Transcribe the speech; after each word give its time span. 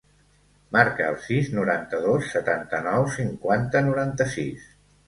Marca 0.75 1.09
el 1.09 1.17
sis, 1.27 1.51
noranta-dos, 1.57 2.27
setanta-nou, 2.35 3.07
cinquanta, 3.21 3.89
noranta-sis. 3.93 4.71